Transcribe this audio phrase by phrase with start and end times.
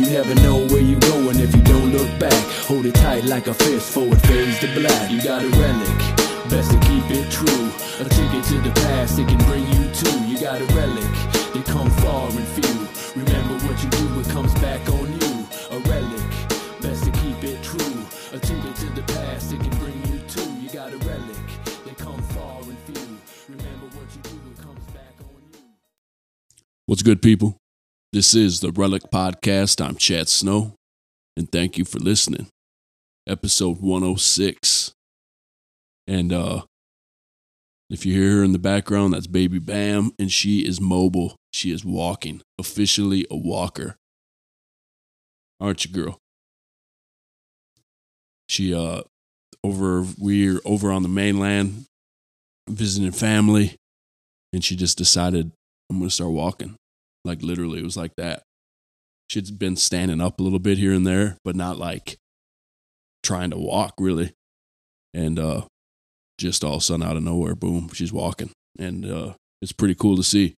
[0.00, 2.32] You never know where you're going if you don't look back.
[2.64, 5.10] Hold it tight like a fist for fades to black.
[5.10, 5.98] You got a relic,
[6.48, 7.68] best to keep it true.
[8.00, 10.10] A ticket to the past, it can bring you to.
[10.24, 11.04] You got a relic,
[11.52, 13.20] they come far and few.
[13.20, 15.46] Remember what you do, it comes back on you.
[15.68, 16.30] A relic,
[16.80, 18.00] best to keep it true.
[18.32, 20.42] A ticket to the past, it can bring you to.
[20.62, 21.44] You got a relic,
[21.84, 23.18] they come far and few.
[23.50, 25.58] Remember what you do, it comes back on you.
[26.86, 27.59] What's good, people?
[28.12, 29.80] This is the Relic Podcast.
[29.80, 30.74] I'm Chad Snow,
[31.36, 32.48] and thank you for listening.
[33.28, 34.92] Episode 106.
[36.08, 36.62] And uh
[37.88, 41.36] if you hear her in the background, that's Baby Bam, and she is mobile.
[41.52, 43.94] She is walking, officially a walker.
[45.60, 46.18] Aren't you, girl?
[48.48, 49.02] She uh
[49.62, 51.84] over we're over on the mainland
[52.68, 53.76] visiting family,
[54.52, 55.52] and she just decided
[55.88, 56.74] I'm gonna start walking.
[57.24, 58.42] Like literally, it was like that.
[59.28, 62.16] She'd been standing up a little bit here and there, but not like
[63.22, 64.32] trying to walk really.
[65.14, 65.62] And uh
[66.38, 68.50] just all of a sudden out of nowhere, boom, she's walking.
[68.78, 70.54] And uh it's pretty cool to see.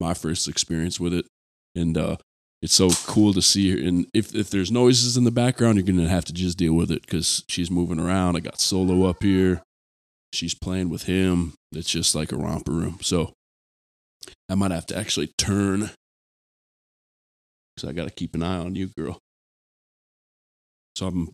[0.00, 1.26] My first experience with it.
[1.74, 2.16] And uh
[2.60, 3.86] it's so cool to see her.
[3.86, 6.90] And if, if there's noises in the background, you're gonna have to just deal with
[6.90, 8.36] it because she's moving around.
[8.36, 9.62] I got solo up here.
[10.32, 11.54] She's playing with him.
[11.72, 12.98] It's just like a romper room.
[13.00, 13.32] So
[14.48, 15.90] I might have to actually turn
[17.74, 19.18] because I got to keep an eye on you, girl.
[20.96, 21.28] So I'm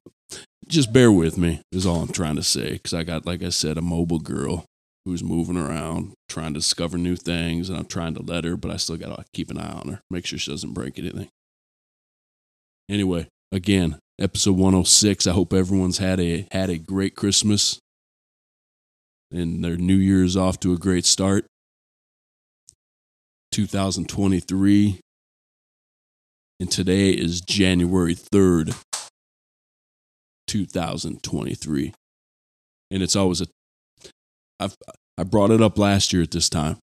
[0.68, 2.72] just bear with me, is all I'm trying to say.
[2.72, 4.64] Because I got, like I said, a mobile girl
[5.04, 8.70] who's moving around, trying to discover new things, and I'm trying to let her, but
[8.70, 11.28] I still got to keep an eye on her, make sure she doesn't break anything.
[12.90, 15.26] Anyway, again, episode 106.
[15.26, 17.78] I hope everyone's had a had a great Christmas
[19.30, 21.46] and their New Year's off to a great start.
[23.54, 24.98] 2023.
[26.58, 28.76] And today is January 3rd,
[30.48, 31.94] 2023.
[32.90, 33.46] And it's always a
[34.58, 34.74] I've
[35.16, 36.78] I brought it up last year at this time.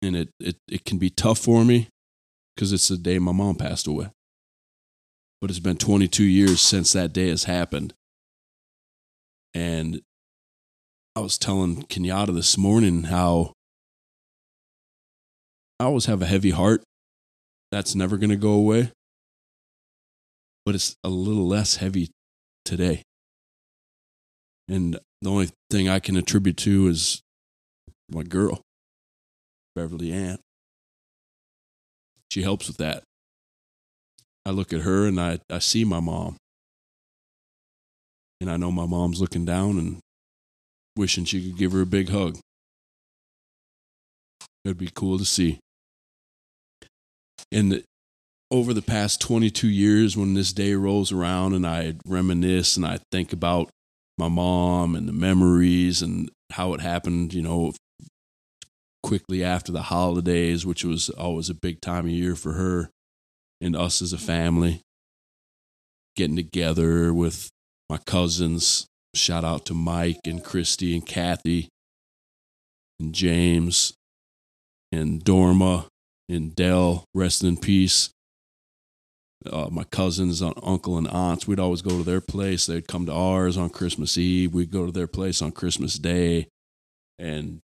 [0.00, 1.88] And it it, it can be tough for me
[2.56, 4.08] because it's the day my mom passed away.
[5.42, 7.92] But it's been 22 years since that day has happened.
[9.52, 10.00] And
[11.14, 13.52] I was telling Kenyatta this morning how
[15.80, 16.82] I always have a heavy heart.
[17.72, 18.92] That's never going to go away.
[20.66, 22.10] But it's a little less heavy
[22.66, 23.02] today.
[24.68, 27.22] And the only thing I can attribute to is
[28.10, 28.60] my girl,
[29.74, 30.38] Beverly Ann.
[32.30, 33.02] She helps with that.
[34.44, 36.36] I look at her and I, I see my mom.
[38.38, 40.00] And I know my mom's looking down and
[40.94, 42.38] wishing she could give her a big hug.
[44.66, 45.58] It'd be cool to see.
[47.52, 47.82] And
[48.50, 52.98] over the past 22 years, when this day rolls around and I reminisce and I
[53.12, 53.70] think about
[54.18, 57.72] my mom and the memories and how it happened, you know,
[59.02, 62.90] quickly after the holidays, which was always a big time of year for her
[63.60, 64.82] and us as a family,
[66.16, 67.50] getting together with
[67.88, 68.86] my cousins.
[69.14, 71.68] Shout out to Mike and Christy and Kathy
[72.98, 73.94] and James
[74.92, 75.86] and Dorma
[76.30, 78.10] and Dell, rest in peace.
[79.50, 82.66] Uh, my cousins, uncle, and aunts, we'd always go to their place.
[82.66, 84.52] They'd come to ours on Christmas Eve.
[84.52, 86.48] We'd go to their place on Christmas Day.
[87.18, 87.60] And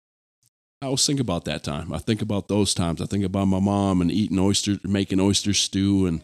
[0.80, 1.92] I always think about that time.
[1.92, 3.02] I think about those times.
[3.02, 6.22] I think about my mom and eating oyster, making oyster stew, and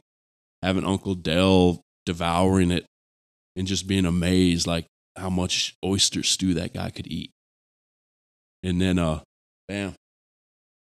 [0.63, 2.87] having Uncle Dell devouring it
[3.55, 4.87] and just being amazed like
[5.17, 7.31] how much oyster stew that guy could eat.
[8.63, 9.21] And then, uh,
[9.69, 9.95] bam,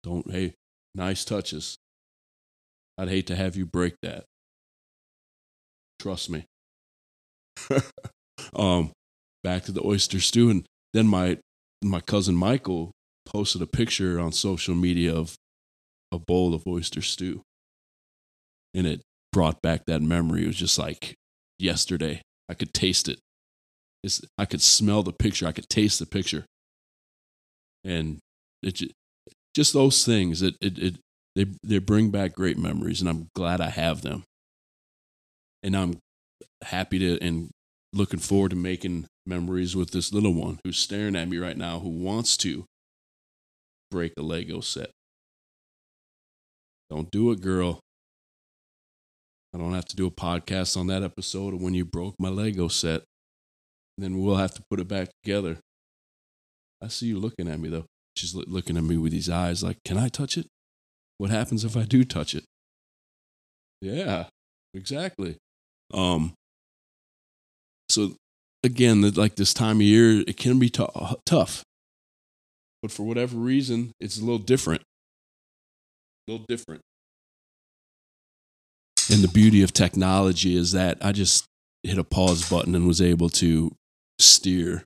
[0.04, 0.54] don't, hey,
[0.96, 1.78] Nice touches.
[2.98, 4.26] I'd hate to have you break that.
[6.00, 6.46] Trust me.
[8.56, 8.92] um,
[9.44, 11.38] back to the oyster stew, and then my
[11.84, 12.92] my cousin Michael
[13.26, 15.36] posted a picture on social media of
[16.12, 17.42] a bowl of oyster stew,
[18.74, 20.44] and it brought back that memory.
[20.44, 21.16] It was just like
[21.58, 22.22] yesterday.
[22.50, 23.20] I could taste it.
[24.04, 25.48] It's, I could smell the picture.
[25.48, 26.46] I could taste the picture,
[27.84, 28.20] and
[28.62, 28.82] it
[29.56, 30.96] just those things it, it, it
[31.36, 34.24] they they bring back great memories and i'm glad i have them.
[35.62, 35.98] And i'm
[36.64, 37.50] happy to and
[37.94, 41.80] looking forward to making memories with this little one who's staring at me right now
[41.80, 42.66] who wants to
[43.92, 44.90] break a lego set.
[46.90, 47.80] Don't do it girl.
[49.54, 52.30] I don't have to do a podcast on that episode of when you broke my
[52.30, 53.04] lego set.
[53.98, 55.60] Then we'll have to put it back together.
[56.82, 57.86] I see you looking at me though
[58.16, 60.48] She's looking at me with these eyes like, Can I touch it?
[61.18, 62.44] What happens if I do touch it?
[63.82, 64.26] Yeah.
[64.74, 65.38] exactly.
[65.94, 66.34] Um.
[67.90, 68.16] So
[68.64, 70.86] again, that like this time of year, it can be t-
[71.26, 71.64] tough,
[72.82, 74.82] but for whatever reason, it's a little different.
[76.28, 76.82] A little different.
[79.12, 81.46] And the beauty of technology is that I just
[81.84, 83.76] hit a pause button and was able to
[84.20, 84.84] steer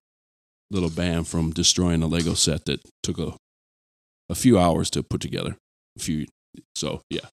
[0.72, 3.34] little Bam from destroying a Lego set that took a
[4.30, 5.56] a few hours to put together.
[5.98, 6.26] A few,
[6.76, 7.28] so yeah,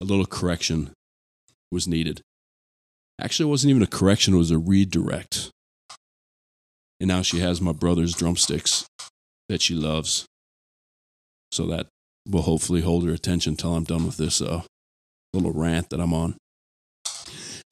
[0.00, 0.92] a little correction
[1.70, 2.20] was needed.
[3.20, 5.50] Actually, it wasn't even a correction; it was a redirect.
[7.00, 8.86] And now she has my brother's drumsticks
[9.48, 10.24] that she loves.
[11.50, 11.88] So that
[12.28, 14.62] will hopefully hold her attention till I'm done with this uh,
[15.34, 16.36] little rant that I'm on.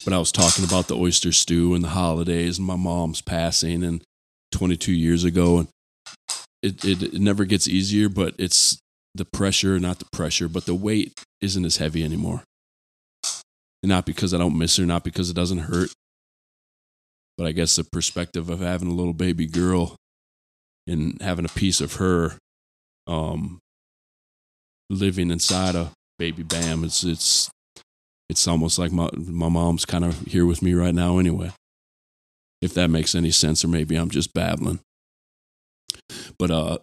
[0.03, 3.83] But I was talking about the oyster stew and the holidays and my mom's passing
[3.83, 4.03] and
[4.51, 5.59] 22 years ago.
[5.59, 5.67] And
[6.61, 8.79] it, it, it never gets easier, but it's
[9.15, 12.43] the pressure, not the pressure, but the weight isn't as heavy anymore.
[13.83, 15.89] And not because I don't miss her, not because it doesn't hurt,
[17.37, 19.95] but I guess the perspective of having a little baby girl
[20.87, 22.37] and having a piece of her
[23.07, 23.59] um,
[24.89, 27.49] living inside a baby Bam, it's it's
[28.29, 31.51] it's almost like my my mom's kind of here with me right now anyway.
[32.61, 34.79] If that makes any sense, or maybe I'm just babbling.
[36.37, 36.77] But uh,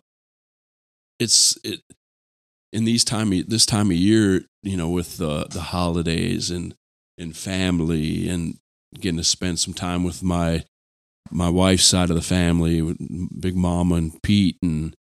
[1.18, 1.80] it's it
[2.72, 6.74] in these time this time of year, you know, with the the holidays and
[7.16, 8.58] and family and
[8.94, 10.64] getting to spend some time with my
[11.30, 12.98] my wife's side of the family, with
[13.40, 14.94] Big Mama and Pete and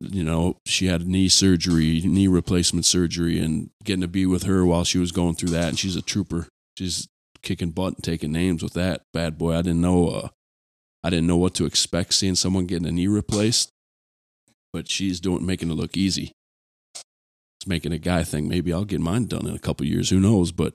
[0.00, 4.64] you know, she had knee surgery, knee replacement surgery, and getting to be with her
[4.64, 5.68] while she was going through that.
[5.68, 6.48] And she's a trooper.
[6.76, 7.06] She's
[7.44, 9.54] kicking butt and taking names with that bad boy.
[9.54, 10.08] I didn't know.
[10.08, 10.28] Uh,
[11.02, 13.70] I didn't know what to expect seeing someone getting a knee replaced,
[14.72, 16.32] but she's doing making it look easy.
[16.94, 20.10] It's making a guy think maybe I'll get mine done in a couple years.
[20.10, 20.50] Who knows?
[20.50, 20.74] But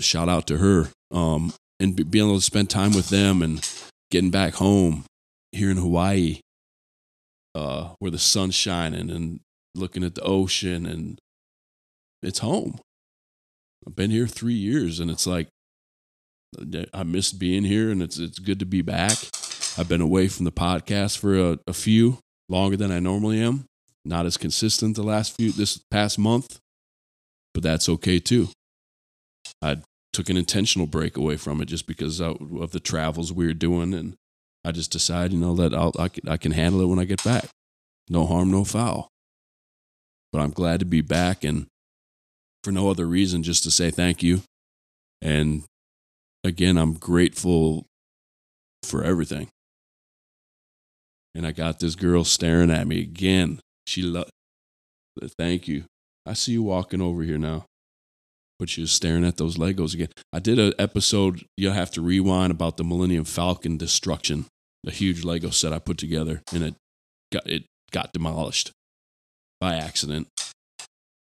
[0.00, 0.88] shout out to her.
[1.12, 3.66] Um, and being able to spend time with them and
[4.10, 5.04] getting back home
[5.52, 6.40] here in Hawaii
[7.56, 9.40] uh, where the sun's shining and
[9.74, 11.18] looking at the ocean and
[12.22, 12.78] it's home.
[13.86, 15.48] I've been here three years and it's like
[16.92, 19.16] I missed being here and it's it's good to be back.
[19.78, 22.18] I've been away from the podcast for a, a few
[22.48, 23.64] longer than I normally am.
[24.04, 26.58] Not as consistent the last few this past month,
[27.52, 28.48] but that's okay too.
[29.60, 29.78] I
[30.12, 33.92] took an intentional break away from it just because of the travels we were doing
[33.92, 34.14] and
[34.64, 37.04] I just decided, you know, that I'll, I, can, I can handle it when I
[37.04, 37.46] get back.
[38.08, 39.08] No harm, no foul.
[40.32, 41.66] But I'm glad to be back and
[42.64, 44.42] for no other reason, just to say thank you.
[45.22, 45.62] And
[46.46, 47.86] again, I'm grateful
[48.82, 49.48] for everything.
[51.34, 53.60] And I got this girl staring at me again.
[53.86, 54.30] She loved,
[55.38, 55.84] thank you.
[56.24, 57.66] I see you walking over here now
[58.58, 60.08] but she was staring at those Legos again.
[60.32, 64.46] I did an episode, you'll have to rewind about the Millennium Falcon destruction
[64.86, 66.74] a huge Lego set I put together, and it
[67.32, 68.70] got it got demolished
[69.60, 70.28] by accident.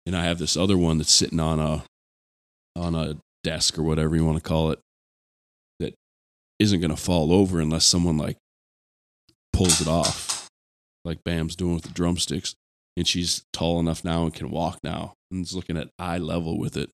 [0.04, 1.84] And I have this other one that's sitting on a
[2.76, 4.78] on a desk or whatever you want to call it
[6.58, 8.36] isn't going to fall over unless someone like
[9.52, 10.48] pulls it off,
[11.04, 12.54] like Bam's doing with the drumsticks.
[12.98, 16.58] And she's tall enough now and can walk now, and is looking at eye level
[16.58, 16.88] with it.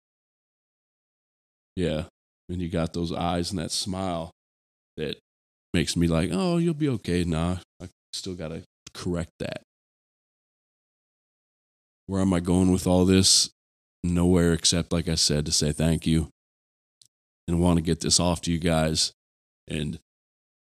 [1.76, 2.06] Yeah,
[2.48, 4.32] and you got those eyes and that smile
[4.96, 5.16] that
[5.72, 7.22] makes me like, oh, you'll be okay.
[7.22, 9.62] Nah, I still got to correct that.
[12.08, 13.50] Where am I going with all this?
[14.02, 16.30] Nowhere except, like I said, to say thank you
[17.46, 19.12] and want to get this off to you guys
[19.68, 19.98] and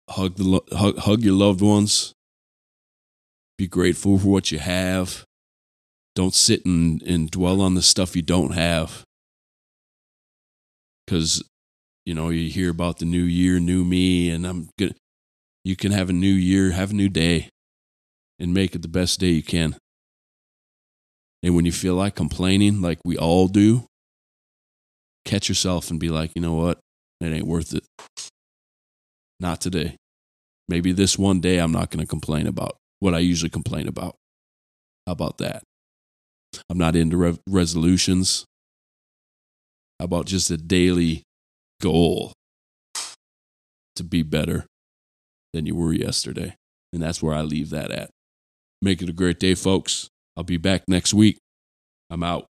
[0.10, 2.14] hug the hug, hug your loved ones.
[3.58, 5.26] Be grateful for what you have.
[6.16, 9.04] Don't sit and, and dwell on the stuff you don't have.
[11.06, 11.44] Because
[12.06, 14.96] you know, you hear about the new year, new me, and I'm good.
[15.64, 17.50] You can have a new year, have a new day,
[18.40, 19.78] and make it the best day you can.
[21.42, 23.86] And when you feel like complaining, like we all do,
[25.26, 26.80] catch yourself and be like, you know what?
[27.22, 27.84] It ain't worth it.
[29.40, 29.98] Not today.
[30.68, 34.16] Maybe this one day I'm not going to complain about what I usually complain about.
[35.06, 35.64] How about that?
[36.70, 38.46] I'm not into re- resolutions.
[40.00, 41.24] How about just a daily
[41.82, 42.34] goal
[43.96, 44.66] to be better
[45.54, 46.56] than you were yesterday.
[46.92, 48.10] And that's where I leave that at.
[48.82, 50.10] Make it a great day, folks.
[50.36, 51.38] I'll be back next week.
[52.10, 52.48] I'm out.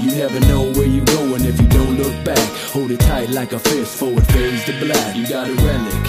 [0.00, 2.38] You never know where you're going if you don't look back.
[2.72, 5.16] Hold it tight like a fist forward fades to black.
[5.16, 6.04] You got a relic,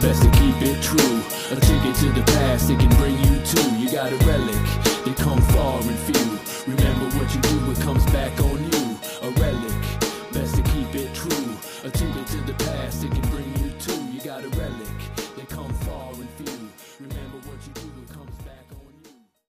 [0.00, 1.20] best to keep it true.
[1.50, 3.60] A ticket to the past, it can bring you to.
[3.76, 4.64] You got a relic,
[5.04, 6.72] they come far and few.
[6.72, 8.73] Remember what you do, it comes back on you.